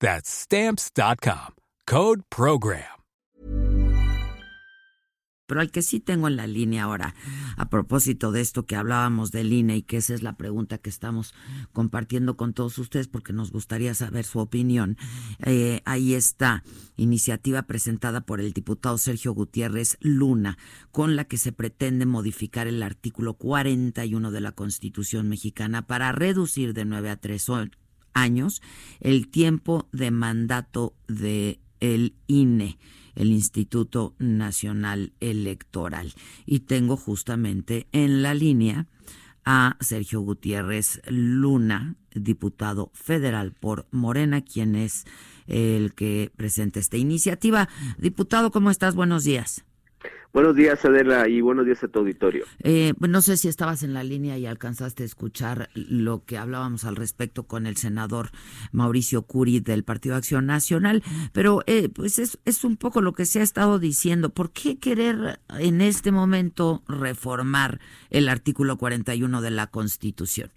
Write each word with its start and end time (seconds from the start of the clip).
That's 0.00 0.28
stamps.com. 0.28 1.54
Code 1.86 2.22
Program. 2.28 2.96
Pero 5.46 5.60
al 5.60 5.70
que 5.70 5.82
sí 5.82 6.00
tengo 6.00 6.26
en 6.26 6.36
la 6.36 6.48
línea 6.48 6.84
ahora, 6.84 7.14
a 7.56 7.70
propósito 7.70 8.32
de 8.32 8.40
esto 8.40 8.66
que 8.66 8.74
hablábamos 8.74 9.30
del 9.30 9.52
INE 9.52 9.76
y 9.76 9.82
que 9.82 9.98
esa 9.98 10.12
es 10.12 10.22
la 10.22 10.36
pregunta 10.36 10.78
que 10.78 10.90
estamos 10.90 11.34
compartiendo 11.72 12.36
con 12.36 12.52
todos 12.52 12.78
ustedes 12.78 13.06
porque 13.06 13.32
nos 13.32 13.52
gustaría 13.52 13.94
saber 13.94 14.24
su 14.24 14.40
opinión. 14.40 14.96
Eh, 15.44 15.82
ahí 15.84 16.14
está, 16.14 16.64
iniciativa 16.96 17.62
presentada 17.62 18.22
por 18.22 18.40
el 18.40 18.52
diputado 18.52 18.98
Sergio 18.98 19.34
Gutiérrez 19.34 19.98
Luna, 20.00 20.58
con 20.90 21.14
la 21.14 21.24
que 21.24 21.38
se 21.38 21.52
pretende 21.52 22.06
modificar 22.06 22.66
el 22.66 22.82
artículo 22.82 23.34
41 23.34 24.32
de 24.32 24.40
la 24.40 24.50
Constitución 24.50 25.28
mexicana 25.28 25.86
para 25.86 26.10
reducir 26.10 26.74
de 26.74 26.84
nueve 26.84 27.08
a 27.08 27.16
tres 27.20 27.48
años 28.16 28.62
el 29.00 29.28
tiempo 29.28 29.88
de 29.92 30.10
mandato 30.10 30.94
de 31.06 31.60
el 31.80 32.14
INE, 32.26 32.78
el 33.14 33.30
Instituto 33.30 34.14
Nacional 34.18 35.12
Electoral. 35.20 36.14
Y 36.46 36.60
tengo 36.60 36.96
justamente 36.96 37.86
en 37.92 38.22
la 38.22 38.34
línea 38.34 38.86
a 39.44 39.76
Sergio 39.80 40.20
Gutiérrez 40.20 41.00
Luna, 41.06 41.94
diputado 42.12 42.90
federal 42.94 43.52
por 43.52 43.86
Morena, 43.92 44.40
quien 44.40 44.74
es 44.74 45.04
el 45.46 45.94
que 45.94 46.32
presenta 46.36 46.80
esta 46.80 46.96
iniciativa. 46.96 47.68
Diputado, 47.98 48.50
¿cómo 48.50 48.70
estás? 48.70 48.96
Buenos 48.96 49.22
días. 49.22 49.64
Buenos 50.36 50.54
días, 50.54 50.84
Adela, 50.84 51.26
y 51.28 51.40
buenos 51.40 51.64
días 51.64 51.82
a 51.82 51.88
tu 51.88 52.00
auditorio. 52.00 52.44
Eh, 52.62 52.92
no 53.00 53.22
sé 53.22 53.38
si 53.38 53.48
estabas 53.48 53.82
en 53.82 53.94
la 53.94 54.04
línea 54.04 54.36
y 54.36 54.44
alcanzaste 54.44 55.02
a 55.02 55.06
escuchar 55.06 55.70
lo 55.72 56.26
que 56.26 56.36
hablábamos 56.36 56.84
al 56.84 56.94
respecto 56.94 57.44
con 57.44 57.64
el 57.64 57.78
senador 57.78 58.28
Mauricio 58.70 59.22
Curi 59.22 59.60
del 59.60 59.82
Partido 59.82 60.14
Acción 60.14 60.44
Nacional, 60.44 61.02
pero 61.32 61.62
eh, 61.64 61.88
pues 61.88 62.18
es, 62.18 62.38
es 62.44 62.64
un 62.64 62.76
poco 62.76 63.00
lo 63.00 63.14
que 63.14 63.24
se 63.24 63.40
ha 63.40 63.42
estado 63.42 63.78
diciendo. 63.78 64.28
¿Por 64.28 64.50
qué 64.50 64.78
querer 64.78 65.40
en 65.58 65.80
este 65.80 66.12
momento 66.12 66.82
reformar 66.86 67.80
el 68.10 68.28
artículo 68.28 68.76
41 68.76 69.40
de 69.40 69.50
la 69.50 69.68
Constitución? 69.68 70.50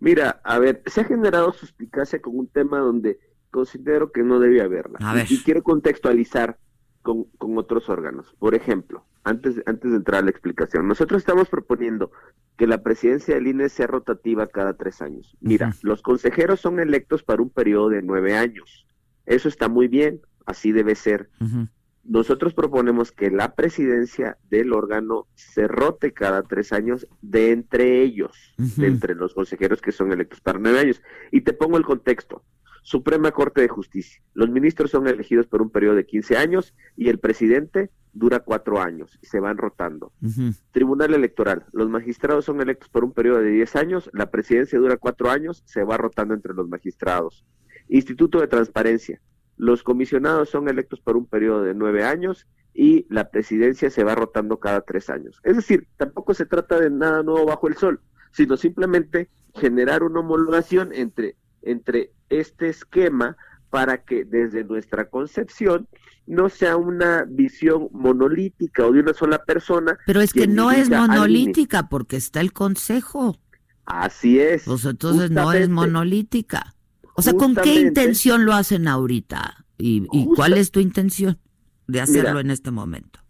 Mira, 0.00 0.40
a 0.44 0.58
ver, 0.58 0.82
se 0.86 1.02
ha 1.02 1.04
generado 1.04 1.52
suspicacia 1.52 2.22
con 2.22 2.38
un 2.38 2.46
tema 2.46 2.78
donde 2.78 3.18
considero 3.50 4.12
que 4.12 4.22
no 4.22 4.40
debe 4.40 4.62
haberla. 4.62 4.98
A 5.02 5.12
ver. 5.12 5.26
Y 5.28 5.42
quiero 5.42 5.62
contextualizar 5.62 6.56
con, 7.04 7.24
con, 7.36 7.56
otros 7.58 7.88
órganos. 7.90 8.34
Por 8.38 8.54
ejemplo, 8.54 9.04
antes, 9.24 9.62
antes 9.66 9.90
de 9.90 9.98
entrar 9.98 10.22
a 10.22 10.24
la 10.24 10.30
explicación, 10.30 10.88
nosotros 10.88 11.20
estamos 11.20 11.48
proponiendo 11.50 12.10
que 12.56 12.66
la 12.66 12.82
presidencia 12.82 13.34
del 13.34 13.46
INE 13.46 13.68
sea 13.68 13.86
rotativa 13.86 14.46
cada 14.46 14.72
tres 14.72 15.02
años. 15.02 15.36
Mira, 15.40 15.68
uh 15.68 15.70
-huh. 15.70 15.82
los 15.82 16.02
consejeros 16.02 16.60
son 16.60 16.80
electos 16.80 17.22
para 17.22 17.42
un 17.42 17.50
periodo 17.50 17.90
de 17.90 18.02
nueve 18.02 18.36
años. 18.36 18.86
Eso 19.26 19.48
está 19.48 19.68
muy 19.68 19.86
bien, 19.86 20.22
así 20.46 20.72
debe 20.72 20.94
ser. 20.94 21.28
Uh 21.40 21.44
-huh. 21.44 21.68
Nosotros 22.04 22.54
proponemos 22.54 23.12
que 23.12 23.30
la 23.30 23.54
presidencia 23.54 24.38
del 24.48 24.72
órgano 24.72 25.26
se 25.34 25.68
rote 25.68 26.12
cada 26.12 26.42
tres 26.42 26.72
años 26.72 27.06
de 27.20 27.52
entre 27.52 28.02
ellos, 28.02 28.54
uh 28.58 28.62
-huh. 28.62 28.76
de 28.76 28.86
entre 28.86 29.14
los 29.14 29.34
consejeros 29.34 29.82
que 29.82 29.92
son 29.92 30.10
electos 30.10 30.40
para 30.40 30.58
nueve 30.58 30.80
años. 30.80 31.02
Y 31.30 31.42
te 31.42 31.52
pongo 31.52 31.76
el 31.76 31.84
contexto. 31.84 32.42
Suprema 32.84 33.32
Corte 33.32 33.62
de 33.62 33.68
Justicia. 33.68 34.22
Los 34.34 34.50
ministros 34.50 34.90
son 34.90 35.08
elegidos 35.08 35.46
por 35.46 35.62
un 35.62 35.70
periodo 35.70 35.96
de 35.96 36.04
15 36.04 36.36
años 36.36 36.74
y 36.96 37.08
el 37.08 37.18
presidente 37.18 37.90
dura 38.12 38.40
cuatro 38.40 38.80
años 38.80 39.18
y 39.22 39.26
se 39.26 39.40
van 39.40 39.56
rotando. 39.56 40.12
Uh 40.20 40.26
-huh. 40.26 40.56
Tribunal 40.70 41.14
Electoral. 41.14 41.64
Los 41.72 41.88
magistrados 41.88 42.44
son 42.44 42.60
electos 42.60 42.90
por 42.90 43.02
un 43.02 43.12
periodo 43.12 43.38
de 43.40 43.50
10 43.50 43.74
años, 43.76 44.10
la 44.12 44.30
presidencia 44.30 44.78
dura 44.78 44.98
cuatro 44.98 45.30
años, 45.30 45.62
se 45.64 45.82
va 45.82 45.96
rotando 45.96 46.34
entre 46.34 46.52
los 46.52 46.68
magistrados. 46.68 47.46
Instituto 47.88 48.38
de 48.40 48.48
Transparencia. 48.48 49.18
Los 49.56 49.82
comisionados 49.82 50.50
son 50.50 50.68
electos 50.68 51.00
por 51.00 51.16
un 51.16 51.26
periodo 51.26 51.62
de 51.62 51.74
nueve 51.74 52.04
años 52.04 52.46
y 52.74 53.06
la 53.08 53.30
presidencia 53.30 53.88
se 53.88 54.04
va 54.04 54.14
rotando 54.14 54.58
cada 54.58 54.82
tres 54.82 55.08
años. 55.08 55.40
Es 55.42 55.56
decir, 55.56 55.88
tampoco 55.96 56.34
se 56.34 56.44
trata 56.44 56.78
de 56.78 56.90
nada 56.90 57.22
nuevo 57.22 57.46
bajo 57.46 57.66
el 57.66 57.76
sol, 57.76 58.00
sino 58.30 58.58
simplemente 58.58 59.30
generar 59.54 60.02
una 60.02 60.20
homologación 60.20 60.92
entre 60.92 61.36
entre 61.64 62.12
este 62.28 62.68
esquema 62.68 63.36
para 63.70 64.04
que 64.04 64.24
desde 64.24 64.64
nuestra 64.64 65.08
concepción 65.08 65.88
no 66.26 66.48
sea 66.48 66.76
una 66.76 67.24
visión 67.28 67.88
monolítica 67.92 68.86
o 68.86 68.92
de 68.92 69.00
una 69.00 69.14
sola 69.14 69.38
persona. 69.44 69.98
Pero 70.06 70.20
es 70.20 70.32
que 70.32 70.46
no 70.46 70.70
es 70.70 70.90
monolítica 70.90 71.88
porque 71.88 72.16
está 72.16 72.40
el 72.40 72.52
consejo. 72.52 73.38
Así 73.84 74.38
es. 74.38 74.62
Pues 74.64 74.84
entonces 74.84 75.30
no 75.30 75.52
es 75.52 75.68
monolítica. 75.68 76.74
O 77.16 77.22
sea, 77.22 77.34
¿con 77.34 77.54
qué 77.54 77.74
intención 77.80 78.44
lo 78.44 78.54
hacen 78.54 78.88
ahorita? 78.88 79.66
¿Y, 79.76 80.06
y 80.12 80.26
cuál 80.36 80.54
es 80.54 80.70
tu 80.70 80.80
intención 80.80 81.38
de 81.86 82.00
hacerlo 82.00 82.30
Mira, 82.30 82.40
en 82.40 82.50
este 82.50 82.70
momento? 82.70 83.23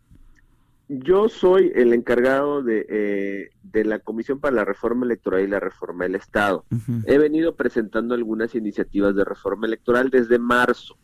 Yo 0.88 1.28
soy 1.28 1.72
el 1.74 1.94
encargado 1.94 2.62
de, 2.62 2.86
eh, 2.88 3.50
de, 3.62 3.84
la 3.84 4.00
Comisión 4.00 4.38
para 4.38 4.56
la 4.56 4.64
Reforma 4.64 5.06
Electoral 5.06 5.42
y 5.42 5.46
la 5.46 5.60
Reforma 5.60 6.04
del 6.04 6.14
Estado. 6.14 6.66
Uh 6.70 6.76
-huh. 6.76 7.04
He 7.06 7.16
venido 7.16 7.56
presentando 7.56 8.14
algunas 8.14 8.54
iniciativas 8.54 9.14
de 9.14 9.24
reforma 9.24 9.66
electoral 9.66 10.10
desde 10.10 10.38
marzo. 10.38 10.98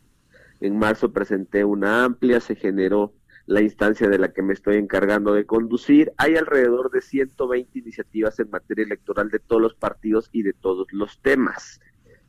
En 0.59 0.77
marzo 0.77 1.11
presenté 1.11 1.65
una 1.65 2.03
amplia, 2.03 2.39
se 2.39 2.55
generó 2.55 3.13
la 3.47 3.61
instancia 3.61 4.07
de 4.07 4.19
la 4.19 4.31
que 4.31 4.43
me 4.43 4.53
estoy 4.53 4.77
encargando 4.77 5.33
de 5.33 5.45
conducir. 5.45 6.13
Hay 6.17 6.35
alrededor 6.35 6.91
de 6.91 7.01
120 7.01 7.79
iniciativas 7.79 8.39
en 8.39 8.49
materia 8.51 8.85
electoral 8.85 9.29
de 9.29 9.39
todos 9.39 9.61
los 9.61 9.73
partidos 9.73 10.29
y 10.31 10.43
de 10.43 10.53
todos 10.53 10.87
los 10.91 11.19
temas. 11.21 11.79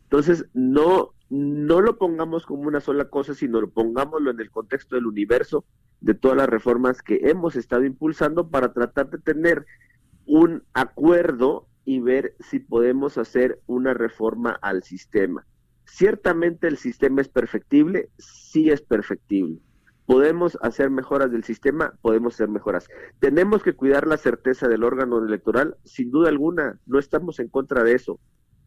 Entonces, 0.05 0.47
no, 0.55 1.15
no 1.33 1.81
lo 1.81 1.97
pongamos 1.97 2.45
como 2.45 2.69
una 2.69 2.83
sola 2.83 3.07
cosa, 3.07 3.33
sino 3.33 3.63
lo 3.63 3.71
pongámoslo 3.71 4.31
en 4.31 4.41
el 4.41 4.51
contexto 4.51 4.97
del 4.97 5.07
universo 5.07 5.65
de 6.03 6.13
todas 6.13 6.37
las 6.37 6.47
reformas 6.47 7.01
que 7.01 7.21
hemos 7.23 7.57
estado 7.57 7.87
impulsando 7.87 8.51
para 8.51 8.75
tratar 8.75 9.09
de 9.09 9.17
tener 9.17 9.65
un 10.27 10.63
acuerdo 10.75 11.69
y 11.87 12.01
ver 12.01 12.37
si 12.39 12.59
podemos 12.59 13.17
hacer 13.17 13.61
una 13.67 13.95
reforma 13.95 14.59
al 14.61 14.83
sistema. 14.83 15.47
Ciertamente 15.87 16.69
el 16.69 16.77
sistema 16.77 17.23
es 17.23 17.29
perfectible, 17.29 18.11
sí 18.19 18.69
es 18.69 18.83
perfectible. 18.83 19.59
Podemos 20.05 20.59
hacer 20.61 20.91
mejoras 20.91 21.33
del 21.33 21.45
sistema, 21.45 21.95
podemos 22.03 22.35
hacer 22.35 22.51
mejoras. 22.51 22.89
Tenemos 23.21 23.63
que 23.63 23.73
cuidar 23.73 24.07
la 24.07 24.19
certeza 24.19 24.69
del 24.69 24.85
órgano 24.85 25.25
electoral, 25.25 25.77
sin 25.85 26.11
duda 26.11 26.29
alguna, 26.29 26.79
no 26.85 26.99
estamos 26.99 27.41
en 27.41 27.49
contra 27.49 27.85
de 27.85 27.95
eso. 27.95 28.21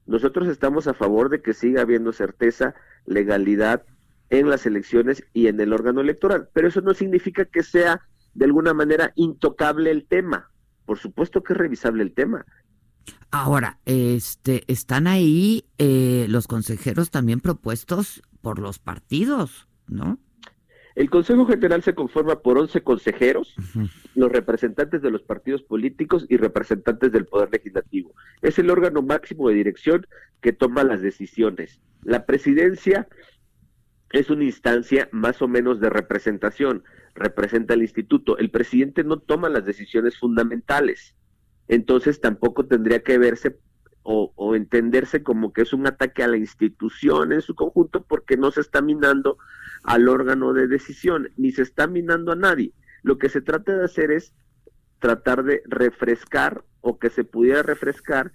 Nosotros 0.05 0.47
estamos 0.47 0.87
a 0.87 0.93
favor 0.93 1.29
de 1.29 1.41
que 1.41 1.53
siga 1.53 1.81
habiendo 1.81 2.11
certeza, 2.13 2.75
legalidad 3.05 3.83
en 4.29 4.49
las 4.49 4.65
elecciones 4.65 5.23
y 5.33 5.47
en 5.47 5.59
el 5.59 5.73
órgano 5.73 6.01
electoral, 6.01 6.49
pero 6.53 6.67
eso 6.67 6.81
no 6.81 6.93
significa 6.93 7.45
que 7.45 7.63
sea 7.63 8.01
de 8.33 8.45
alguna 8.45 8.73
manera 8.73 9.13
intocable 9.15 9.91
el 9.91 10.05
tema. 10.05 10.51
Por 10.85 10.99
supuesto 10.99 11.41
que 11.41 11.53
es 11.53 11.59
revisable 11.59 12.03
el 12.03 12.13
tema. 12.13 12.45
Ahora, 13.31 13.79
este, 13.85 14.63
están 14.67 15.07
ahí 15.07 15.65
eh, 15.77 16.25
los 16.29 16.47
consejeros 16.47 17.11
también 17.11 17.39
propuestos 17.39 18.21
por 18.41 18.59
los 18.59 18.79
partidos, 18.79 19.67
¿no? 19.87 20.19
El 20.95 21.09
Consejo 21.09 21.45
General 21.45 21.83
se 21.83 21.93
conforma 21.93 22.39
por 22.39 22.57
11 22.57 22.81
consejeros, 22.81 23.55
uh 23.57 23.79
-huh. 23.79 23.89
Los 24.15 24.31
representantes 24.31 25.01
de 25.01 25.11
los 25.11 25.21
partidos 25.21 25.61
políticos 25.61 26.25
y 26.29 26.37
representantes 26.37 27.11
del 27.11 27.25
Poder 27.25 27.49
Legislativo. 27.51 28.15
Es 28.41 28.57
el 28.57 28.69
órgano 28.69 29.01
máximo 29.01 29.49
de 29.49 29.55
dirección 29.55 30.07
que 30.41 30.53
toma 30.53 30.83
las 30.83 31.01
decisiones. 31.01 31.81
La 32.03 32.25
presidencia 32.25 33.07
es 34.11 34.29
una 34.29 34.45
instancia 34.45 35.09
más 35.11 35.41
o 35.41 35.47
menos 35.47 35.79
de 35.79 35.89
representación. 35.89 36.83
representa 37.13 37.73
al 37.73 37.81
instituto. 37.81 38.37
El 38.37 38.49
presidente 38.49 39.03
no 39.05 39.19
toma 39.19 39.47
las 39.47 39.65
decisiones 39.65 40.17
fundamentales. 40.17 41.15
Entonces 41.69 42.19
tampoco 42.19 42.65
tendría 42.65 43.03
que 43.03 43.17
verse 43.17 43.57
o, 44.03 44.33
o, 44.35 44.55
entenderse 44.55 45.23
como 45.23 45.51
que 45.51 45.63
es 45.63 45.73
un 45.73 45.87
ataque 45.87 46.23
a 46.23 46.27
la 46.27 46.37
institución 46.37 47.31
en 47.31 47.41
su 47.41 47.55
conjunto 47.55 48.03
porque 48.03 48.37
no 48.37 48.51
se 48.51 48.61
está 48.61 48.81
minando 48.81 49.37
al 49.83 50.07
órgano 50.09 50.53
de 50.53 50.67
decisión, 50.67 51.29
ni 51.37 51.51
se 51.51 51.63
está 51.63 51.87
minando 51.87 52.33
a 52.33 52.35
nadie. 52.35 52.73
Lo 53.05 53.19
que 53.19 53.29
se 53.29 53.39
trata 53.39 53.77
de 53.77 53.85
hacer 53.85 54.09
es 54.09 54.33
tratar 54.97 55.43
de 55.43 55.61
refrescar 55.65 56.65
o 56.81 56.97
que 56.97 57.11
se 57.11 57.23
pudiera 57.23 57.61
refrescar 57.61 58.31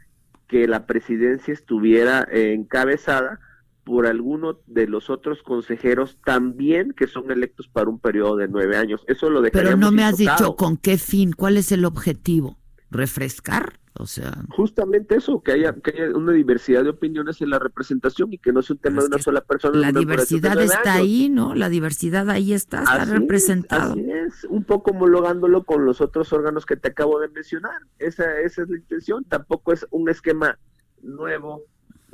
que 0.46 0.68
la 0.68 0.86
presidencia 0.86 1.52
estuviera 1.52 2.24
encabezada 2.30 3.40
por 3.84 4.06
alguno 4.06 4.60
de 4.68 4.86
los 4.86 5.10
otros 5.10 5.42
consejeros 5.42 6.18
también 6.24 6.94
que 6.96 7.08
son 7.08 7.32
electos 7.32 7.66
para 7.66 7.90
un 7.90 7.98
periodo 7.98 8.36
de 8.36 8.46
nueve 8.46 8.76
años. 8.76 9.02
Eso 9.08 9.28
lo 9.28 9.42
Pero 9.42 9.76
no 9.76 9.90
me 9.90 10.04
has 10.04 10.18
dicho 10.18 10.54
con 10.54 10.76
qué 10.76 10.98
fin, 10.98 11.32
cuál 11.32 11.56
es 11.56 11.72
el 11.72 11.84
objetivo. 11.84 12.56
¿Refrescar? 12.92 13.79
O 14.00 14.06
sea, 14.06 14.44
justamente 14.50 15.16
eso, 15.16 15.42
que 15.42 15.52
haya, 15.52 15.72
que 15.74 15.90
haya 15.90 16.16
una 16.16 16.32
diversidad 16.32 16.84
de 16.84 16.90
opiniones 16.90 17.40
en 17.42 17.50
la 17.50 17.58
representación 17.58 18.32
y 18.32 18.38
que 18.38 18.52
no 18.52 18.62
sea 18.62 18.74
un 18.74 18.80
tema 18.80 19.02
de 19.02 19.08
una 19.08 19.18
sola 19.18 19.42
persona. 19.42 19.78
La 19.78 19.92
diversidad 19.92 20.60
está 20.60 20.94
ahí, 20.94 21.28
¿no? 21.28 21.54
La 21.54 21.68
diversidad 21.68 22.28
ahí 22.30 22.52
está, 22.52 22.82
está 22.82 23.04
representado. 23.04 23.92
así 23.92 24.10
es, 24.10 24.44
un 24.44 24.64
poco 24.64 24.92
homologándolo 24.92 25.64
con 25.64 25.84
los 25.84 26.00
otros 26.00 26.32
órganos 26.32 26.66
que 26.66 26.76
te 26.76 26.88
acabo 26.88 27.20
de 27.20 27.28
mencionar. 27.28 27.82
Esa, 27.98 28.40
esa 28.40 28.62
es 28.62 28.68
la 28.70 28.76
intención. 28.76 29.24
Tampoco 29.24 29.72
es 29.72 29.86
un 29.90 30.08
esquema 30.08 30.58
nuevo 31.02 31.64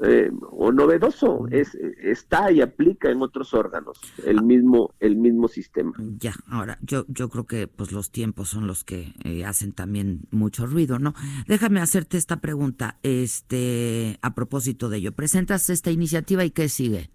eh, 0.02 0.30
o 0.50 0.72
novedoso, 0.72 1.46
es, 1.50 1.74
está 1.74 2.50
y 2.52 2.60
aplica 2.60 3.10
en 3.10 3.22
otros 3.22 3.54
órganos 3.54 3.98
el 4.24 4.42
mismo, 4.42 4.94
el 5.00 5.16
mismo 5.16 5.48
sistema. 5.48 5.92
Ya, 6.18 6.34
ahora, 6.48 6.78
yo, 6.82 7.04
yo 7.08 7.28
creo 7.28 7.46
que 7.46 7.66
pues 7.66 7.92
los 7.92 8.10
tiempos 8.10 8.48
son 8.48 8.66
los 8.66 8.84
que 8.84 9.14
eh, 9.24 9.44
hacen 9.44 9.72
también 9.72 10.22
mucho 10.30 10.66
ruido, 10.66 10.98
¿no? 10.98 11.14
Déjame 11.46 11.80
hacerte 11.80 12.18
esta 12.18 12.40
pregunta, 12.40 12.98
este, 13.02 14.18
a 14.22 14.34
propósito 14.34 14.88
de 14.88 14.98
ello. 14.98 15.12
¿Presentas 15.12 15.70
esta 15.70 15.90
iniciativa 15.90 16.44
y 16.44 16.50
qué 16.50 16.68
sigue? 16.68 17.10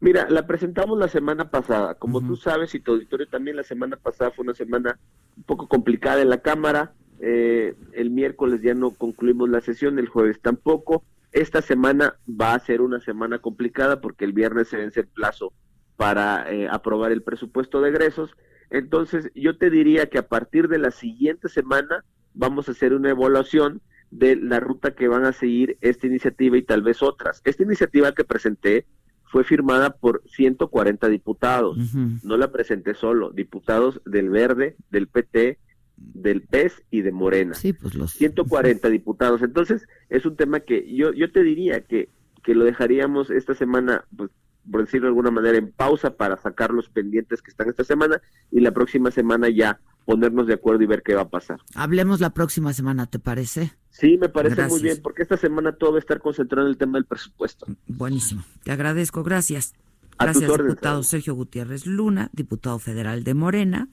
Mira, 0.00 0.28
la 0.28 0.46
presentamos 0.46 0.98
la 0.98 1.08
semana 1.08 1.50
pasada. 1.50 1.94
Como 1.94 2.20
tú 2.20 2.36
sabes, 2.36 2.74
y 2.74 2.80
tu 2.80 2.92
auditorio 2.92 3.26
también, 3.28 3.56
la 3.56 3.62
semana 3.62 3.96
pasada 3.96 4.30
fue 4.30 4.44
una 4.44 4.54
semana 4.54 4.98
un 5.36 5.42
poco 5.44 5.68
complicada 5.68 6.20
en 6.20 6.28
la 6.28 6.42
Cámara. 6.42 6.92
Eh, 7.18 7.74
el 7.92 8.10
miércoles 8.10 8.60
ya 8.62 8.74
no 8.74 8.90
concluimos 8.90 9.48
la 9.48 9.62
sesión, 9.62 9.98
el 9.98 10.08
jueves 10.08 10.40
tampoco. 10.40 11.02
Esta 11.36 11.60
semana 11.60 12.16
va 12.26 12.54
a 12.54 12.58
ser 12.60 12.80
una 12.80 12.98
semana 12.98 13.40
complicada 13.40 14.00
porque 14.00 14.24
el 14.24 14.32
viernes 14.32 14.68
se 14.68 14.78
vence 14.78 15.00
el 15.00 15.06
plazo 15.06 15.52
para 15.96 16.50
eh, 16.50 16.66
aprobar 16.66 17.12
el 17.12 17.22
presupuesto 17.22 17.82
de 17.82 17.90
egresos. 17.90 18.34
Entonces, 18.70 19.30
yo 19.34 19.58
te 19.58 19.68
diría 19.68 20.08
que 20.08 20.16
a 20.16 20.28
partir 20.28 20.66
de 20.68 20.78
la 20.78 20.90
siguiente 20.90 21.50
semana 21.50 22.06
vamos 22.32 22.68
a 22.68 22.72
hacer 22.72 22.94
una 22.94 23.10
evaluación 23.10 23.82
de 24.10 24.34
la 24.36 24.60
ruta 24.60 24.94
que 24.94 25.08
van 25.08 25.26
a 25.26 25.34
seguir 25.34 25.76
esta 25.82 26.06
iniciativa 26.06 26.56
y 26.56 26.62
tal 26.62 26.80
vez 26.80 27.02
otras. 27.02 27.42
Esta 27.44 27.64
iniciativa 27.64 28.12
que 28.12 28.24
presenté 28.24 28.86
fue 29.24 29.44
firmada 29.44 29.90
por 29.90 30.22
140 30.24 31.06
diputados. 31.10 31.76
No 32.22 32.38
la 32.38 32.50
presenté 32.50 32.94
solo, 32.94 33.30
diputados 33.30 34.00
del 34.06 34.30
Verde, 34.30 34.76
del 34.88 35.06
PT, 35.06 35.58
del 35.96 36.42
PES 36.42 36.82
y 36.90 37.02
de 37.02 37.12
Morena. 37.12 37.54
Sí, 37.54 37.72
pues 37.72 37.94
los 37.94 38.12
140 38.12 38.88
diputados. 38.88 39.42
Entonces, 39.42 39.88
es 40.08 40.26
un 40.26 40.36
tema 40.36 40.60
que 40.60 40.92
yo 40.94 41.12
yo 41.12 41.30
te 41.32 41.42
diría 41.42 41.80
que 41.82 42.10
que 42.42 42.54
lo 42.54 42.64
dejaríamos 42.64 43.30
esta 43.30 43.54
semana 43.54 44.04
pues 44.16 44.30
por 44.70 44.84
decirlo 44.84 45.06
de 45.06 45.10
alguna 45.10 45.30
manera 45.30 45.58
en 45.58 45.72
pausa 45.72 46.16
para 46.16 46.36
sacar 46.36 46.70
los 46.70 46.88
pendientes 46.88 47.42
que 47.42 47.50
están 47.50 47.68
esta 47.68 47.84
semana 47.84 48.20
y 48.50 48.60
la 48.60 48.72
próxima 48.72 49.10
semana 49.10 49.48
ya 49.48 49.80
ponernos 50.04 50.46
de 50.46 50.54
acuerdo 50.54 50.82
y 50.82 50.86
ver 50.86 51.02
qué 51.02 51.14
va 51.14 51.22
a 51.22 51.28
pasar. 51.28 51.60
Hablemos 51.74 52.20
la 52.20 52.30
próxima 52.30 52.72
semana, 52.72 53.06
¿te 53.06 53.18
parece? 53.18 53.72
Sí, 53.90 54.16
me 54.18 54.28
parece 54.28 54.66
muy 54.66 54.80
bien, 54.80 54.98
porque 55.02 55.22
esta 55.22 55.36
semana 55.36 55.72
todo 55.72 55.92
va 55.92 55.96
a 55.96 56.00
estar 56.00 56.20
concentrado 56.20 56.66
en 56.66 56.72
el 56.72 56.78
tema 56.78 56.98
del 56.98 57.06
presupuesto. 57.06 57.66
Buenísimo, 57.86 58.44
te 58.62 58.72
agradezco, 58.72 59.22
gracias. 59.22 59.74
Gracias, 60.18 60.50
diputado 60.50 61.02
Sergio 61.02 61.34
Gutiérrez 61.34 61.86
Luna, 61.86 62.30
diputado 62.32 62.78
federal 62.78 63.24
de 63.24 63.34
Morena. 63.34 63.88